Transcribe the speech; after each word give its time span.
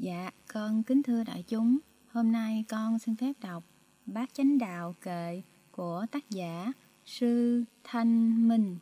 Dạ, 0.00 0.30
con 0.52 0.82
kính 0.82 1.02
thưa 1.02 1.24
đại 1.24 1.44
chúng, 1.48 1.78
hôm 2.08 2.32
nay 2.32 2.64
con 2.68 2.98
xin 2.98 3.16
phép 3.16 3.32
đọc 3.40 3.64
Bát 4.06 4.34
Chánh 4.34 4.58
Đạo 4.58 4.94
Kệ 5.00 5.42
của 5.70 6.06
tác 6.10 6.30
giả 6.30 6.72
Sư 7.04 7.64
Thanh 7.84 8.48
Minh. 8.48 8.76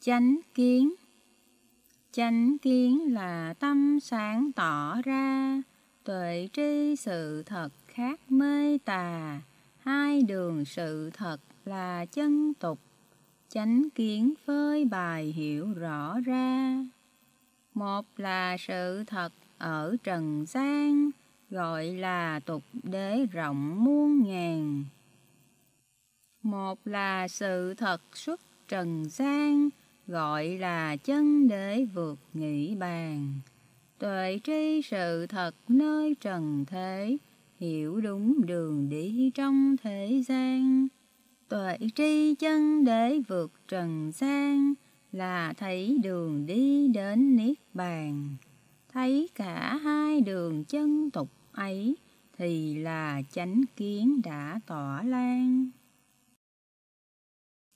Chánh 0.00 0.40
kiến. 0.54 0.94
Chánh 2.12 2.58
kiến 2.58 3.12
là 3.12 3.54
tâm 3.58 3.98
sáng 4.00 4.52
tỏ 4.52 5.02
ra, 5.04 5.62
tuệ 6.04 6.48
tri 6.52 6.96
sự 6.96 7.42
thật 7.42 7.68
khác 7.86 8.20
mê 8.28 8.78
tà, 8.78 9.40
hai 9.78 10.22
đường 10.22 10.64
sự 10.64 11.10
thật 11.10 11.40
là 11.64 12.06
chân 12.06 12.54
tục, 12.54 12.78
chánh 13.48 13.88
kiến 13.94 14.34
phơi 14.46 14.84
bài 14.84 15.24
hiểu 15.32 15.72
rõ 15.72 16.20
ra. 16.20 16.84
Một 17.74 18.04
là 18.16 18.56
sự 18.58 19.04
thật 19.06 19.32
ở 19.58 19.96
trần 20.04 20.46
gian, 20.48 21.10
gọi 21.50 21.86
là 21.86 22.40
tục 22.40 22.62
đế 22.82 23.26
rộng 23.26 23.84
muôn 23.84 24.22
ngàn. 24.22 24.84
Một 26.42 26.78
là 26.84 27.28
sự 27.28 27.74
thật 27.74 28.00
xuất 28.14 28.40
trần 28.68 29.08
gian, 29.08 29.68
gọi 30.06 30.48
là 30.48 30.96
chân 30.96 31.48
đế 31.48 31.84
vượt 31.84 32.18
nghĩ 32.34 32.74
bàn. 32.74 33.34
Tuệ 33.98 34.40
tri 34.44 34.82
sự 34.82 35.26
thật 35.26 35.54
nơi 35.68 36.14
trần 36.20 36.64
thế, 36.68 37.16
hiểu 37.60 38.00
đúng 38.00 38.46
đường 38.46 38.88
đi 38.88 39.30
trong 39.34 39.76
thế 39.82 40.22
gian. 40.26 40.88
Tuệ 41.48 41.78
tri 41.94 42.34
chân 42.34 42.84
đế 42.84 43.20
vượt 43.28 43.50
trần 43.68 44.12
gian, 44.14 44.74
là 45.14 45.52
thấy 45.52 45.98
đường 46.02 46.46
đi 46.46 46.88
đến 46.88 47.36
Niết 47.36 47.56
Bàn. 47.74 48.36
Thấy 48.92 49.28
cả 49.34 49.76
hai 49.76 50.20
đường 50.20 50.64
chân 50.64 51.10
tục 51.10 51.28
ấy, 51.52 51.96
thì 52.38 52.74
là 52.78 53.22
chánh 53.32 53.62
kiến 53.76 54.20
đã 54.24 54.60
tỏa 54.66 55.02
lan. 55.02 55.70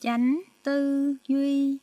Chánh 0.00 0.42
tư 0.62 1.14
duy 1.28 1.78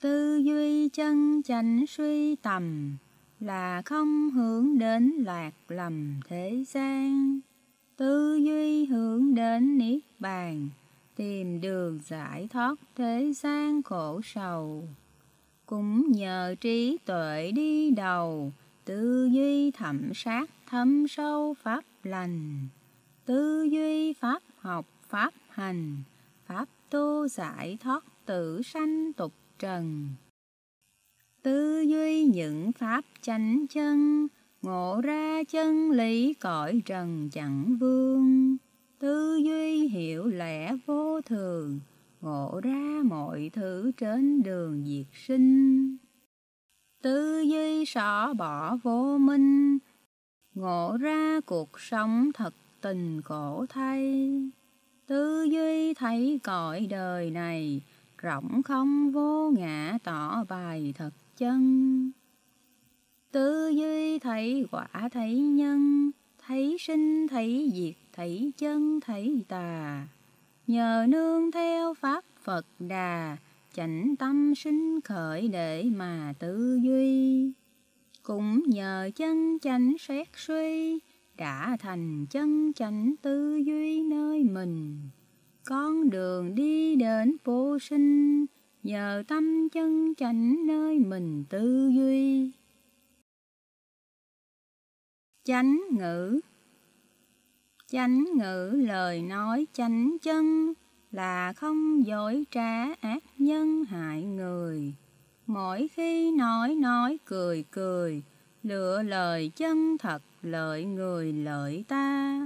Tư 0.00 0.36
duy 0.36 0.88
chân 0.88 1.42
chánh 1.42 1.86
suy 1.86 2.36
tầm, 2.36 2.96
là 3.40 3.82
không 3.82 4.30
hướng 4.30 4.78
đến 4.78 5.10
lạc 5.10 5.52
lầm 5.68 6.20
thế 6.28 6.64
gian. 6.68 7.40
Tư 7.96 8.36
duy 8.36 8.84
hướng 8.84 9.34
đến 9.34 9.78
Niết 9.78 10.00
Bàn 10.18 10.68
tìm 11.16 11.60
đường 11.60 12.00
giải 12.04 12.48
thoát 12.50 12.74
thế 12.96 13.32
gian 13.36 13.82
khổ 13.82 14.20
sầu. 14.24 14.88
Cũng 15.66 16.12
nhờ 16.12 16.54
trí 16.60 16.98
tuệ 17.04 17.52
đi 17.54 17.90
đầu, 17.90 18.52
tư 18.84 19.28
duy 19.32 19.70
thẩm 19.70 20.14
sát 20.14 20.50
thâm 20.66 21.08
sâu 21.08 21.54
pháp 21.62 21.84
lành, 22.02 22.68
tư 23.24 23.62
duy 23.62 24.12
pháp 24.12 24.42
học 24.58 24.86
pháp 25.08 25.34
hành, 25.48 26.02
pháp 26.46 26.68
tu 26.90 27.28
giải 27.28 27.78
thoát 27.80 28.04
tử 28.26 28.62
sanh 28.62 29.12
tục 29.12 29.32
trần. 29.58 30.08
Tư 31.42 31.80
duy 31.80 32.24
những 32.24 32.72
pháp 32.72 33.04
chánh 33.22 33.66
chân, 33.70 34.26
ngộ 34.62 35.00
ra 35.00 35.42
chân 35.48 35.90
lý 35.90 36.34
cõi 36.34 36.82
trần 36.86 37.28
chẳng 37.32 37.76
vương 37.80 38.56
tư 39.00 39.36
duy 39.44 39.59
hiểu 39.90 40.26
lẽ 40.26 40.76
vô 40.86 41.20
thường, 41.20 41.80
ngộ 42.20 42.60
ra 42.62 43.02
mọi 43.04 43.50
thứ 43.52 43.92
trên 43.96 44.42
đường 44.42 44.84
diệt 44.86 45.06
sinh. 45.26 45.96
Tư 47.02 47.40
duy 47.40 47.84
xỏ 47.84 48.34
bỏ 48.34 48.76
vô 48.76 49.18
minh, 49.18 49.78
ngộ 50.54 50.96
ra 51.00 51.40
cuộc 51.46 51.80
sống 51.80 52.30
thật 52.34 52.54
tình 52.80 53.22
khổ 53.22 53.66
thay. 53.68 54.30
Tư 55.06 55.42
duy 55.42 55.94
thấy 55.94 56.40
cõi 56.42 56.86
đời 56.90 57.30
này, 57.30 57.82
rộng 58.18 58.62
không 58.62 59.10
vô 59.10 59.50
ngã 59.50 59.98
tỏ 60.04 60.44
bài 60.48 60.94
thật 60.96 61.10
chân. 61.36 62.10
Tư 63.32 63.68
duy 63.68 64.18
thấy 64.18 64.66
quả 64.70 65.08
thấy 65.12 65.38
nhân, 65.38 66.10
thấy 66.46 66.76
sinh, 66.80 67.28
thấy 67.28 67.70
diệt, 67.74 67.94
thấy 68.12 68.52
chân, 68.58 69.00
thấy 69.00 69.44
tà. 69.48 70.08
Nhờ 70.66 71.06
nương 71.08 71.50
theo 71.50 71.94
pháp 71.94 72.24
phật 72.42 72.66
đà, 72.78 73.36
chánh 73.74 74.14
tâm 74.18 74.54
sinh 74.54 75.00
khởi 75.00 75.48
để 75.48 75.84
mà 75.96 76.34
tư 76.38 76.80
duy. 76.82 77.52
Cũng 78.22 78.62
nhờ 78.66 79.10
chân 79.16 79.58
chánh 79.62 79.94
xét 79.98 80.28
suy, 80.36 80.98
đã 81.36 81.76
thành 81.80 82.26
chân 82.30 82.72
chánh 82.72 83.14
tư 83.22 83.56
duy 83.56 84.02
nơi 84.02 84.44
mình. 84.44 85.00
Con 85.64 86.10
đường 86.10 86.54
đi 86.54 86.96
đến 86.96 87.36
vô 87.44 87.78
sinh, 87.78 88.46
nhờ 88.82 89.22
tâm 89.28 89.68
chân 89.68 90.14
chánh 90.14 90.66
nơi 90.66 90.98
mình 90.98 91.44
tư 91.50 91.90
duy 91.94 92.50
chánh 95.44 95.80
ngữ 95.90 96.40
Chánh 97.92 98.24
ngữ 98.34 98.82
lời 98.86 99.22
nói 99.22 99.66
chánh 99.72 100.16
chân 100.22 100.72
là 101.10 101.52
không 101.52 102.06
dối 102.06 102.44
trá 102.50 102.94
ác 103.00 103.22
nhân 103.38 103.84
hại 103.84 104.22
người. 104.22 104.94
Mỗi 105.46 105.88
khi 105.88 106.30
nói 106.30 106.74
nói 106.74 107.18
cười 107.24 107.64
cười, 107.70 108.22
lựa 108.62 109.02
lời 109.02 109.50
chân 109.56 109.98
thật 109.98 110.22
lợi 110.42 110.84
người 110.84 111.32
lợi 111.32 111.84
ta. 111.88 112.40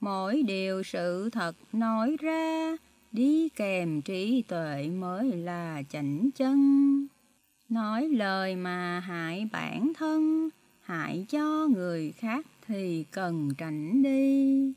Mỗi 0.00 0.42
điều 0.42 0.82
sự 0.82 1.30
thật 1.30 1.56
nói 1.72 2.16
ra, 2.20 2.76
đi 3.12 3.48
kèm 3.48 4.02
trí 4.02 4.42
tuệ 4.48 4.88
mới 4.88 5.32
là 5.32 5.82
chánh 5.88 6.30
chân. 6.36 7.06
Nói 7.68 8.08
lời 8.08 8.56
mà 8.56 9.00
hại 9.00 9.48
bản 9.52 9.92
thân, 9.98 10.48
hại 10.90 11.26
cho 11.28 11.66
người 11.66 12.12
khác 12.12 12.46
thì 12.66 13.04
cần 13.10 13.54
tránh 13.58 14.02
đi. 14.02 14.72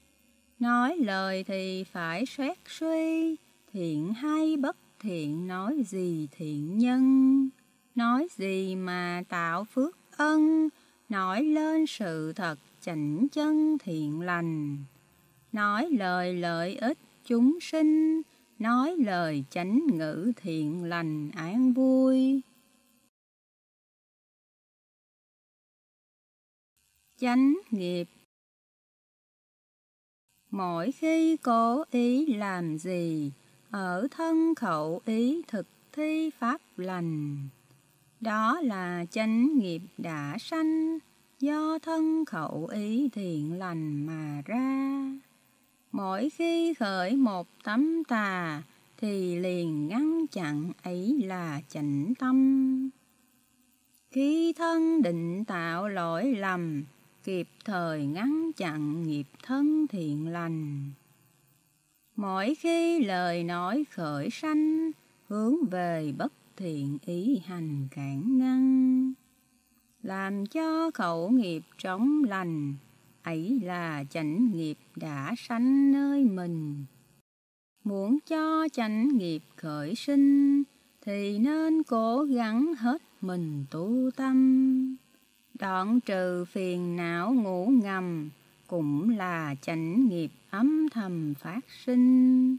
Nói 0.59 0.97
lời 0.97 1.43
thì 1.43 1.83
phải 1.83 2.25
xét 2.25 2.57
suy, 2.67 3.35
thiện 3.73 4.13
hay 4.13 4.57
bất 4.57 4.77
thiện 4.99 5.47
nói 5.47 5.83
gì 5.87 6.27
thiện 6.37 6.77
nhân. 6.77 7.49
Nói 7.95 8.27
gì 8.37 8.75
mà 8.75 9.23
tạo 9.29 9.63
phước 9.63 9.97
ân, 10.17 10.69
nói 11.09 11.43
lên 11.43 11.85
sự 11.85 12.33
thật 12.33 12.59
chỉnh 12.81 13.27
chân 13.27 13.77
thiện 13.83 14.21
lành. 14.21 14.77
Nói 15.51 15.89
lời 15.91 16.33
lợi 16.33 16.75
ích 16.75 16.97
chúng 17.25 17.59
sinh, 17.61 18.21
nói 18.59 18.95
lời 18.97 19.43
chánh 19.49 19.81
ngữ 19.93 20.31
thiện 20.41 20.83
lành 20.83 21.31
an 21.35 21.73
vui. 21.73 22.41
Chánh 27.19 27.53
nghiệp. 27.71 28.07
Mỗi 30.51 30.91
khi 30.91 31.37
cố 31.37 31.83
ý 31.91 32.25
làm 32.25 32.77
gì, 32.77 33.31
ở 33.71 34.07
thân 34.11 34.55
khẩu 34.55 35.01
ý 35.05 35.41
thực 35.47 35.67
thi 35.91 36.29
pháp 36.39 36.61
lành. 36.77 37.37
Đó 38.19 38.61
là 38.61 39.05
chánh 39.11 39.57
nghiệp 39.57 39.81
đã 39.97 40.37
sanh, 40.39 40.97
do 41.39 41.79
thân 41.79 42.25
khẩu 42.25 42.67
ý 42.71 43.09
thiện 43.09 43.53
lành 43.53 44.05
mà 44.05 44.41
ra. 44.45 45.03
Mỗi 45.91 46.29
khi 46.29 46.73
khởi 46.73 47.15
một 47.15 47.47
tấm 47.63 48.03
tà, 48.03 48.63
thì 48.97 49.35
liền 49.35 49.87
ngăn 49.87 50.27
chặn 50.27 50.71
ấy 50.83 51.21
là 51.25 51.61
chánh 51.69 52.13
tâm. 52.19 52.89
Khi 54.11 54.53
thân 54.53 55.01
định 55.01 55.45
tạo 55.45 55.87
lỗi 55.87 56.35
lầm 56.35 56.83
kịp 57.23 57.47
thời 57.65 58.05
ngăn 58.05 58.51
chặn 58.53 59.03
nghiệp 59.03 59.27
thân 59.43 59.87
thiện 59.87 60.27
lành. 60.27 60.91
Mỗi 62.15 62.55
khi 62.55 63.03
lời 63.03 63.43
nói 63.43 63.83
khởi 63.91 64.29
sanh, 64.29 64.91
hướng 65.27 65.65
về 65.65 66.13
bất 66.17 66.33
thiện 66.57 66.97
ý 67.05 67.41
hành 67.45 67.87
cản 67.91 68.37
ngăn, 68.37 69.13
làm 70.01 70.45
cho 70.45 70.91
khẩu 70.93 71.29
nghiệp 71.29 71.63
trống 71.77 72.23
lành, 72.23 72.75
ấy 73.23 73.59
là 73.63 74.03
chánh 74.09 74.51
nghiệp 74.51 74.77
đã 74.95 75.33
sanh 75.37 75.91
nơi 75.91 76.25
mình. 76.25 76.85
Muốn 77.83 78.19
cho 78.27 78.67
chánh 78.73 79.07
nghiệp 79.17 79.43
khởi 79.55 79.95
sinh, 79.95 80.63
thì 81.01 81.39
nên 81.39 81.83
cố 81.83 82.23
gắng 82.23 82.73
hết 82.77 83.01
mình 83.21 83.65
tu 83.71 84.09
tâm 84.15 84.97
đoạn 85.59 85.99
trừ 85.99 86.45
phiền 86.45 86.95
não 86.95 87.33
ngủ 87.33 87.65
ngầm, 87.65 88.29
cũng 88.67 89.09
là 89.09 89.55
chánh 89.61 90.07
nghiệp 90.07 90.31
âm 90.49 90.89
thầm 90.89 91.33
phát 91.33 91.61
sinh 91.85 92.57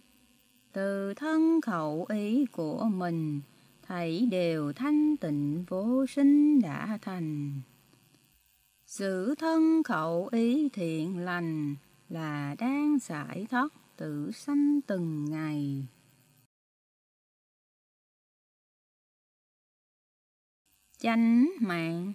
từ 0.72 1.14
thân 1.14 1.60
khẩu 1.60 2.06
ý 2.08 2.46
của 2.46 2.84
mình, 2.84 3.40
thấy 3.86 4.28
đều 4.30 4.72
thanh 4.72 5.16
tịnh 5.16 5.64
vô 5.68 6.06
sinh 6.06 6.60
đã 6.60 6.98
thành. 7.02 7.60
Giữ 8.86 9.34
thân 9.34 9.82
khẩu 9.82 10.28
ý 10.32 10.68
thiện 10.68 11.18
lành 11.18 11.74
là 12.08 12.56
đang 12.58 12.98
giải 12.98 13.46
thoát 13.50 13.68
tự 13.96 14.30
sanh 14.32 14.80
từng 14.86 15.24
ngày. 15.24 15.86
Chánh 20.98 21.50
mạng 21.60 22.12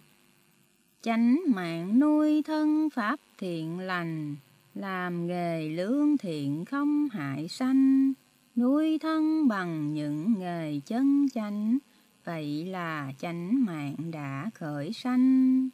Chánh 1.02 1.42
mạng 1.48 2.00
nuôi 2.00 2.42
thân 2.42 2.90
pháp 2.90 3.20
thiện 3.38 3.80
lành, 3.80 4.36
làm 4.76 5.28
nghề 5.28 5.70
lương 5.70 6.18
thiện 6.18 6.66
không 6.66 7.10
hại 7.10 7.48
sanh, 7.48 8.14
nuôi 8.56 8.98
thân 9.00 9.48
bằng 9.48 9.94
những 9.94 10.34
nghề 10.40 10.80
chân 10.86 11.28
chánh, 11.34 11.78
vậy 12.26 12.66
là 12.66 13.12
chánh 13.20 13.66
mạng 13.66 13.96
đã 14.12 14.50
khởi 14.56 14.94
sanh. 14.94 15.70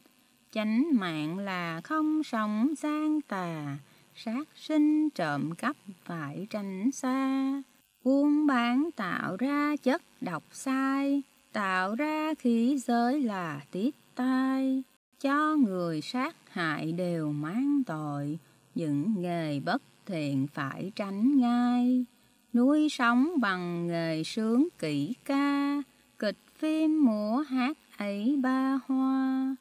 Chánh 0.51 0.85
mạng 0.93 1.37
là 1.37 1.81
không 1.83 2.23
sống 2.23 2.73
gian 2.77 3.21
tà, 3.21 3.77
sát 4.15 4.47
sinh 4.55 5.09
trộm 5.09 5.55
cắp 5.55 5.75
phải 6.03 6.47
tránh 6.49 6.91
xa. 6.91 7.61
Buôn 8.03 8.47
bán 8.47 8.89
tạo 8.95 9.35
ra 9.39 9.75
chất 9.83 10.01
độc 10.21 10.43
sai, 10.51 11.23
tạo 11.53 11.95
ra 11.95 12.33
khí 12.33 12.77
giới 12.77 13.21
là 13.21 13.61
tiết 13.71 13.95
tai. 14.15 14.83
Cho 15.21 15.55
người 15.55 16.01
sát 16.01 16.35
hại 16.51 16.91
đều 16.91 17.31
mang 17.31 17.83
tội, 17.85 18.39
những 18.75 19.21
nghề 19.21 19.59
bất 19.59 19.81
thiện 20.05 20.47
phải 20.53 20.91
tránh 20.95 21.37
ngay. 21.37 22.05
Nuôi 22.53 22.89
sống 22.89 23.29
bằng 23.41 23.87
nghề 23.87 24.23
sướng 24.23 24.67
kỹ 24.79 25.13
ca, 25.25 25.81
kịch 26.19 26.39
phim 26.55 27.05
múa 27.05 27.37
hát 27.37 27.77
ấy 27.97 28.37
ba 28.41 28.79
hoa 28.87 29.55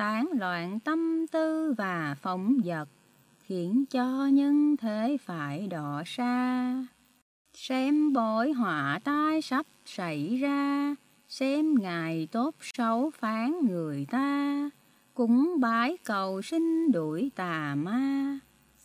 tán 0.00 0.28
loạn 0.32 0.80
tâm 0.80 1.26
tư 1.32 1.74
và 1.78 2.16
phóng 2.22 2.56
vật, 2.64 2.88
khiến 3.44 3.84
cho 3.90 4.26
nhân 4.26 4.76
thế 4.76 5.16
phải 5.24 5.66
đỏ 5.66 6.02
xa. 6.06 6.86
Xem 7.54 8.12
bối 8.12 8.52
họa 8.52 9.00
tai 9.04 9.42
sắp 9.42 9.66
xảy 9.84 10.36
ra, 10.36 10.94
xem 11.28 11.74
ngày 11.74 12.28
tốt 12.32 12.54
xấu 12.60 13.10
phán 13.10 13.54
người 13.68 14.06
ta, 14.10 14.70
cúng 15.20 15.60
bái 15.60 15.96
cầu 16.04 16.42
sinh 16.42 16.92
đuổi 16.92 17.30
tà 17.36 17.74
ma, 17.74 18.38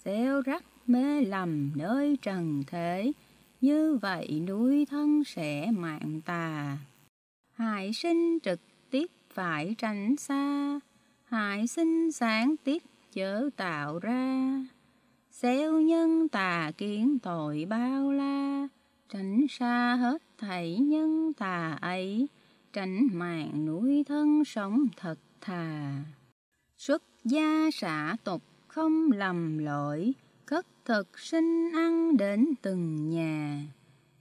xeo 0.03 0.41
rắc 0.41 0.63
mê 0.87 1.21
lầm 1.21 1.71
nơi 1.75 2.17
trần 2.21 2.63
thế, 2.67 3.11
như 3.61 3.97
vậy 4.01 4.43
núi 4.47 4.85
thân 4.89 5.23
sẽ 5.23 5.71
mạng 5.71 6.21
tà. 6.25 6.77
Hại 7.53 7.93
sinh 7.93 8.39
trực 8.43 8.59
tiếp 8.89 9.07
phải 9.33 9.75
tránh 9.77 10.15
xa, 10.17 10.79
hại 11.25 11.67
sinh 11.67 12.11
sáng 12.11 12.55
tiết 12.63 12.83
chớ 13.13 13.49
tạo 13.55 13.99
ra. 13.99 14.65
Xéo 15.31 15.79
nhân 15.79 16.29
tà 16.29 16.71
kiến 16.77 17.19
tội 17.19 17.65
bao 17.69 18.11
la 18.11 18.67
tránh 19.09 19.45
xa 19.49 19.95
hết 19.95 20.21
thảy 20.37 20.77
nhân 20.77 21.33
tà 21.33 21.77
ấy 21.81 22.27
tránh 22.73 23.07
mạng 23.13 23.65
núi 23.65 24.03
thân 24.07 24.45
sống 24.45 24.85
thật 24.97 25.19
thà 25.41 26.03
xuất 26.85 27.03
gia 27.23 27.71
xả 27.73 28.15
tục 28.23 28.43
không 28.67 29.11
lầm 29.11 29.57
lỗi 29.57 30.13
khất 30.45 30.65
thực 30.85 31.19
sinh 31.19 31.71
ăn 31.73 32.17
đến 32.17 32.53
từng 32.61 33.09
nhà 33.09 33.61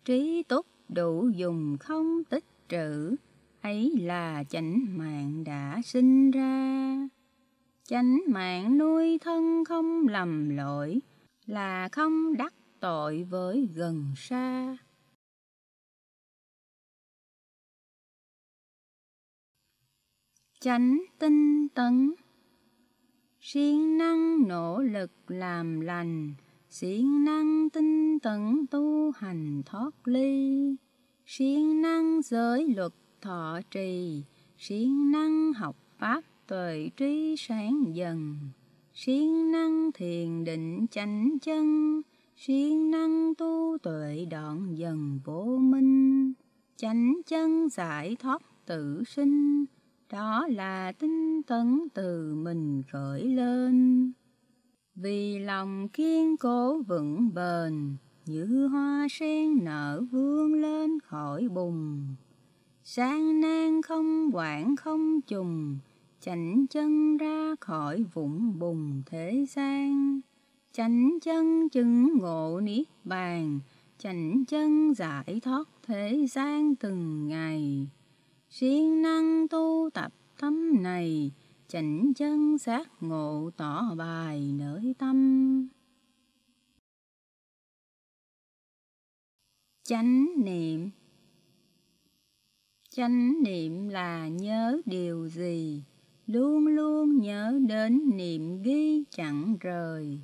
trí 0.05 0.43
túc 0.43 0.67
đủ 0.89 1.29
dùng 1.29 1.77
không 1.81 2.25
tích 2.25 2.45
trữ 2.69 3.17
ấy 3.63 3.93
là 4.01 4.45
chánh 4.49 4.99
mạng 4.99 5.45
đã 5.45 5.81
sinh 5.85 6.31
ra. 6.31 7.09
Chánh 7.85 8.19
mạng 8.29 8.79
nuôi 8.79 9.19
thân 9.19 9.65
không 9.65 10.09
lầm 10.09 10.49
lỗi, 10.49 11.01
là 11.47 11.89
không 11.93 12.37
đắc 12.37 12.55
tội 12.81 13.27
với 13.31 13.69
gần 13.75 14.13
xa. 14.17 14.77
Chánh 20.61 21.03
tinh 21.19 21.69
tấn 21.69 22.15
siêng 23.47 23.99
năng 23.99 24.49
nỗ 24.49 24.83
lực 24.83 25.11
làm 25.29 25.81
lành, 25.81 26.35
siêng 26.71 27.25
năng 27.25 27.71
tinh 27.71 28.19
tấn 28.19 28.67
tu 28.71 29.11
hành 29.11 29.63
thoát 29.67 30.09
ly, 30.09 30.77
siêng 31.27 31.83
năng 31.83 32.23
giới 32.23 32.69
luật 32.77 32.93
thọ 33.23 33.61
trì, 33.71 34.23
siêng 34.59 35.11
năng 35.11 35.53
học 35.53 35.77
pháp 35.99 36.25
tuệ 36.47 36.91
trí 36.97 37.35
sáng 37.39 37.85
dần, 37.95 38.37
siêng 38.95 39.53
năng 39.53 39.93
thiền 39.93 40.45
định 40.45 40.87
chánh 40.91 41.39
chân, 41.43 42.01
siêng 42.37 42.91
năng 42.91 43.35
tu 43.35 43.79
tuệ 43.83 44.27
đoạn 44.31 44.79
dần 44.79 45.21
vô 45.25 45.59
minh, 45.61 46.33
chánh 46.77 47.15
chân 47.27 47.69
giải 47.69 48.17
thoát 48.21 48.43
tự 48.67 49.05
sinh, 49.07 49.65
đó 50.15 50.47
là 50.51 50.93
tinh 50.93 51.43
tấn 51.43 51.89
từ 51.95 52.35
mình 52.35 52.83
khởi 52.93 53.23
lên. 53.23 54.13
Vì 54.95 55.39
lòng 55.39 55.89
kiên 55.89 56.37
cố 56.37 56.83
vững 56.83 57.35
bền, 57.35 57.97
như 58.27 58.67
hoa 58.67 59.07
sen 59.11 59.65
nở 59.65 60.03
vươn 60.11 60.55
lên 60.55 61.01
khỏi 61.01 61.49
bùn 61.49 62.07
Sang 62.85 63.41
nan 63.41 63.83
không 63.83 64.31
quản 64.33 64.77
không 64.77 65.21
trùng, 65.21 65.79
chảnh 66.21 66.67
chân 66.71 67.17
ra 67.17 67.55
khỏi 67.61 68.03
vũng 68.03 68.59
bùn 68.59 69.03
thế 69.07 69.47
gian. 69.49 70.21
Chảnh 70.73 71.19
chân 71.23 71.69
chứng 71.69 72.19
ngộ 72.19 72.61
niết 72.61 72.87
bàn, 73.05 73.61
chảnh 73.99 74.45
chân 74.45 74.95
giải 74.95 75.41
thoát 75.43 75.69
thế 75.83 76.27
gian 76.31 76.75
từng 76.77 77.29
ngày. 77.29 77.89
Siêng 78.55 79.03
năng 79.03 79.49
tu 79.49 79.91
tập 79.95 80.13
tâm 80.41 80.83
này, 80.83 81.33
chỉnh 81.69 82.13
chân 82.17 82.59
giác 82.59 82.89
ngộ 83.01 83.51
tỏ 83.57 83.95
bài 83.95 84.53
nơi 84.53 84.95
tâm. 84.99 85.69
Chánh 89.83 90.27
niệm 90.45 90.91
Chánh 92.91 93.43
niệm 93.43 93.89
là 93.89 94.29
nhớ 94.29 94.81
điều 94.87 95.29
gì, 95.29 95.83
luôn 96.27 96.67
luôn 96.67 97.19
nhớ 97.19 97.61
đến 97.69 98.11
niệm 98.17 98.63
ghi 98.63 99.05
chẳng 99.11 99.57
rời. 99.61 100.19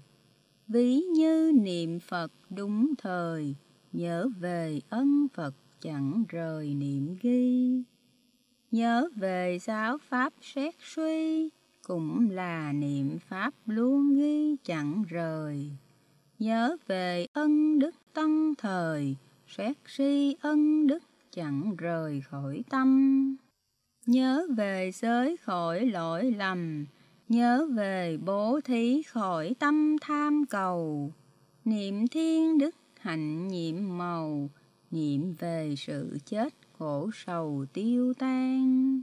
Ví 0.68 1.00
như 1.00 1.52
niệm 1.54 2.00
Phật 2.00 2.32
đúng 2.50 2.94
thời, 2.98 3.54
nhớ 3.92 4.28
về 4.38 4.80
ân 4.88 5.26
Phật 5.34 5.54
chẳng 5.80 6.24
rời 6.28 6.74
niệm 6.74 7.16
ghi. 7.22 7.82
Nhớ 8.70 9.08
về 9.16 9.58
giáo 9.62 9.98
pháp 9.98 10.32
xét 10.40 10.74
suy, 10.80 11.48
cũng 11.86 12.30
là 12.30 12.72
niệm 12.72 13.18
pháp 13.18 13.54
luôn 13.66 14.14
ghi 14.14 14.56
chẳng 14.64 15.04
rời. 15.08 15.70
Nhớ 16.38 16.76
về 16.86 17.26
ân 17.32 17.78
đức 17.78 17.94
tăng 18.14 18.54
thời, 18.58 19.16
xét 19.46 19.76
suy 19.86 20.36
ân 20.40 20.86
đức 20.86 21.02
chẳng 21.30 21.76
rời 21.78 22.20
khỏi 22.20 22.62
tâm. 22.70 23.36
Nhớ 24.06 24.46
về 24.56 24.90
giới 24.94 25.36
khỏi 25.36 25.86
lỗi 25.86 26.30
lầm, 26.30 26.86
nhớ 27.28 27.66
về 27.74 28.18
bố 28.24 28.60
thí 28.64 29.02
khỏi 29.02 29.54
tâm 29.58 29.96
tham 30.00 30.44
cầu. 30.50 31.12
Niệm 31.64 32.06
thiên 32.08 32.58
đức 32.58 32.74
hạnh 33.00 33.48
nhiệm 33.48 33.98
màu, 33.98 34.50
niệm 34.90 35.32
về 35.32 35.74
sự 35.78 36.18
chết 36.24 36.54
khổ 36.80 37.10
sầu 37.14 37.66
tiêu 37.72 38.14
tan. 38.14 39.02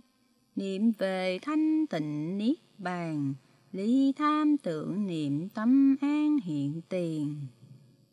Niệm 0.55 0.91
về 0.97 1.39
thanh 1.41 1.87
tịnh 1.87 2.37
niết 2.37 2.57
bàn, 2.77 3.33
ly 3.71 4.13
tham 4.17 4.57
tưởng 4.57 5.07
niệm 5.07 5.49
tâm 5.49 5.95
an 6.01 6.37
hiện 6.43 6.81
tiền. 6.89 7.35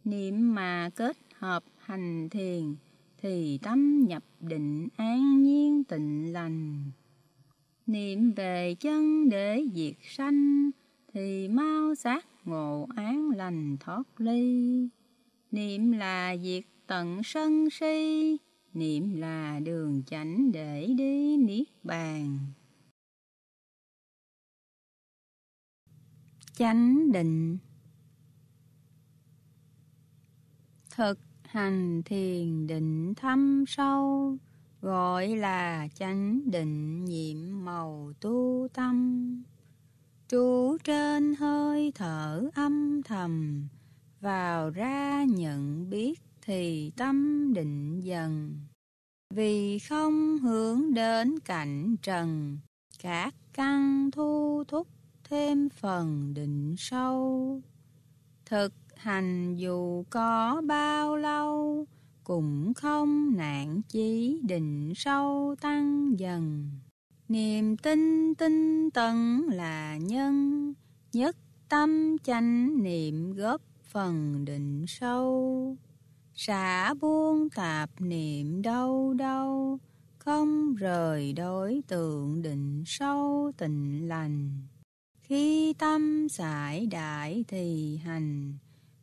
Niệm 0.04 0.54
mà 0.54 0.90
kết 0.97 1.16
hợp 1.38 1.64
hành 1.78 2.28
thiền, 2.30 2.75
thì 3.23 3.59
tâm 3.62 4.06
nhập 4.09 4.23
định 4.40 4.88
an 4.97 5.42
nhiên 5.42 5.85
tịnh 5.85 6.33
lành. 6.33 6.85
Niệm 7.87 8.33
về 8.33 8.75
chân 8.80 9.28
để 9.28 9.64
diệt 9.75 9.97
sanh, 10.02 10.71
thì 11.12 11.49
mau 11.49 11.94
giác 11.94 12.26
ngộ 12.44 12.88
án 12.97 13.30
lành 13.30 13.76
thoát 13.80 14.21
ly. 14.21 14.88
Niệm 15.50 15.92
là 15.92 16.37
diệt 16.42 16.64
tận 16.87 17.21
sân 17.25 17.71
si, 17.71 18.37
niệm 18.76 19.14
là 19.16 19.61
đường 19.61 20.02
chánh 20.07 20.52
để 20.52 20.87
đi 20.97 21.37
niết 21.37 21.66
bàn. 21.83 22.38
Chánh 26.52 27.12
định 27.12 27.59
Thực 30.97 31.19
hành 31.43 32.02
thiền 32.02 32.66
định 32.66 33.14
thâm 33.14 33.64
sâu, 33.69 34.37
gọi 34.83 35.28
là 35.28 35.88
chánh 35.95 36.50
định 36.50 37.04
nhiệm 37.04 37.64
màu 37.64 38.12
tu 38.21 38.69
tâm. 38.75 39.43
Trú 40.28 40.76
trên 40.85 41.35
hơi 41.35 41.93
thở 41.95 42.50
âm 42.54 43.02
thầm, 43.02 43.66
vào 44.21 44.71
ra 44.71 45.25
nhận 45.25 45.90
biết 45.90 46.21
thì 46.47 46.93
tâm 46.97 47.51
định 47.55 48.01
dần. 48.01 48.61
Vì 49.35 49.79
không 49.79 50.39
hướng 50.39 50.95
đến 50.95 51.39
cảnh 51.45 51.97
trần, 52.03 52.59
các 53.03 53.35
căn 53.53 54.11
thu 54.13 54.65
thúc 54.69 54.89
thêm 55.29 55.69
phần 55.69 56.35
định 56.35 56.75
sâu. 56.79 57.61
Thực 58.47 58.75
hành 58.97 59.57
dù 59.57 60.05
có 60.11 60.63
bao 60.67 61.17
lâu, 61.17 61.87
cũng 62.25 62.75
không 62.75 63.37
nạn 63.37 63.83
chí 63.89 64.41
định 64.43 64.93
sâu 64.97 65.55
tăng 65.61 66.13
dần. 66.19 66.71
Niềm 67.29 67.77
tin 67.77 68.35
tinh 68.35 68.91
tấn 68.91 69.43
là 69.53 69.97
nhân, 69.97 70.73
nhất 71.13 71.37
tâm 71.69 72.17
chánh 72.19 72.83
niệm 72.83 73.33
góp 73.33 73.61
phần 73.85 74.45
định 74.45 74.85
sâu. 74.89 75.77
Xả 76.37 76.95
buông 76.95 77.50
tạp 77.50 77.91
niệm 78.00 78.62
đâu 78.62 79.14
đâu, 79.14 79.79
không 80.19 80.75
rời 80.75 81.33
đối 81.33 81.83
tượng 81.88 82.43
định 82.43 82.83
sâu 82.87 83.53
tình 83.57 84.09
lành. 84.09 84.67
Khi 85.23 85.73
tâm 85.79 86.26
giải 86.31 86.87
đại 86.87 87.45
thì 87.49 87.97
hành, 87.97 88.59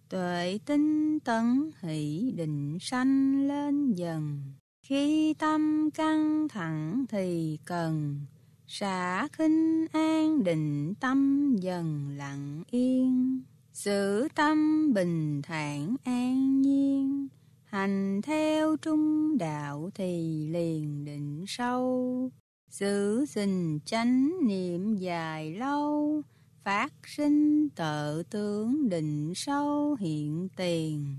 tuệ 0.10 0.60
tinh 0.66 1.20
tấn 1.20 1.72
hỷ 1.80 2.32
định 2.36 2.78
sanh 2.82 3.48
lên 3.48 3.94
dần. 3.94 4.44
Khi 4.82 5.34
tâm 5.34 5.90
căng 5.92 6.48
thẳng 6.48 7.06
thì 7.10 7.60
cần, 7.66 8.20
xả 8.68 9.28
khinh 9.28 9.86
an 9.94 10.44
định 10.44 10.94
tâm 11.00 11.52
dần 11.60 12.10
lặng 12.18 12.64
yên. 12.72 13.42
Giữ 13.74 14.28
tâm 14.36 14.92
bình 14.94 15.42
thản 15.42 15.96
an 16.04 16.62
nhiên, 16.62 17.28
hành 17.64 18.22
theo 18.22 18.76
trung 18.78 19.38
đạo 19.38 19.90
thì 19.96 20.48
liền 20.48 21.06
định 21.06 21.46
sâu. 21.48 22.32
Giữ 22.70 23.26
gìn 23.26 23.80
chánh 23.86 24.32
niệm 24.48 24.96
dài 24.96 25.54
lâu, 25.54 26.22
phát 26.64 26.94
sinh 27.06 27.70
tự 27.70 28.24
tướng 28.24 28.90
định 28.90 29.34
sâu 29.36 29.96
hiện 30.00 30.50
tiền. 30.56 31.16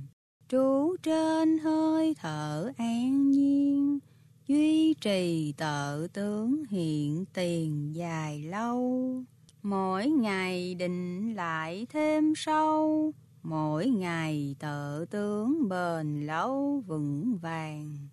Trú 0.49 0.97
trên 1.03 1.59
hơi 1.59 2.15
thở 2.21 2.73
an 2.77 3.31
nhiên, 3.31 3.99
duy 4.47 4.95
trì 4.95 5.53
tự 5.57 6.09
tướng 6.13 6.65
hiện 6.71 7.25
tiền 7.35 7.95
dài 7.95 8.43
lâu. 8.43 9.25
Mỗi 9.63 10.09
ngày 10.09 10.75
định 10.75 11.35
lại 11.35 11.87
thêm 11.91 12.33
sâu, 12.37 13.13
mỗi 13.43 13.89
ngày 13.89 14.57
tự 14.59 15.05
tướng 15.05 15.69
bền 15.69 16.27
lâu 16.27 16.83
vững 16.87 17.39
vàng. 17.43 18.09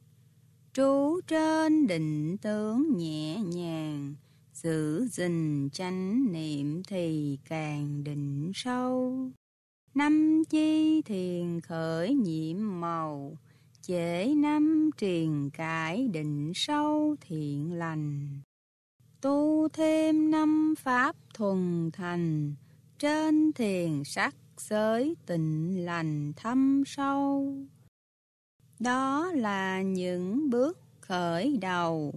Trú 0.74 1.20
trên 1.27 1.88
định 1.88 2.38
tướng 2.38 2.98
nhẹ 2.98 3.38
nhàng, 3.38 4.15
giữ 4.53 5.08
gìn 5.08 5.70
chánh 5.74 6.32
niệm 6.32 6.84
thì 6.84 7.38
càng 7.50 8.03
định 8.03 8.51
sâu. 8.56 9.29
Năm 9.94 10.44
chi 10.50 11.01
thiền 11.01 11.62
khởi 11.62 12.13
nhiễm 12.13 12.58
màu, 12.82 13.38
chế 13.82 14.34
năm 14.36 14.89
truyền 14.98 15.50
cải 15.50 16.08
định 16.08 16.51
sâu 16.56 17.15
thiện 17.22 17.74
lành. 17.74 18.39
Tu 19.21 19.67
thêm 19.73 20.31
năm 20.31 20.73
pháp 20.77 21.15
thuần 21.33 21.89
thành, 21.93 22.53
trên 22.99 23.53
thiền 23.53 24.03
sắc 24.03 24.35
giới 24.57 25.15
tịnh 25.25 25.85
lành 25.85 26.33
thâm 26.35 26.83
sâu. 26.85 27.55
Đó 28.79 29.31
là 29.35 29.81
những 29.81 30.49
bước 30.49 30.79
khởi 31.01 31.57
đầu 31.57 32.13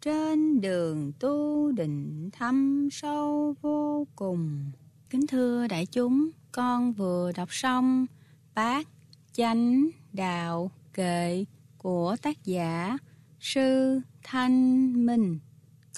trên 0.00 0.60
đường 0.60 1.12
tu 1.20 1.72
định 1.72 2.30
thâm 2.32 2.88
sâu 2.92 3.54
vô 3.60 4.06
cùng. 4.16 4.72
Kính 5.10 5.26
thưa 5.26 5.66
đại 5.66 5.86
chúng, 5.86 6.30
con 6.52 6.92
vừa 6.92 7.32
đọc 7.32 7.48
xong 7.52 8.06
Bát 8.54 8.88
Chánh 9.32 9.88
Đạo 10.12 10.70
Kệ 10.92 11.44
của 11.78 12.16
tác 12.22 12.44
giả 12.44 12.98
Sư 13.40 14.00
Thanh 14.22 15.06
Minh. 15.06 15.38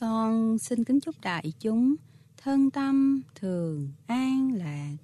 Con 0.01 0.59
xin 0.59 0.85
kính 0.85 1.01
chúc 1.01 1.15
đại 1.23 1.53
chúng 1.61 1.95
thân 2.37 2.71
tâm 2.71 3.23
thường 3.35 3.93
an 4.07 4.53
lạc. 4.55 4.97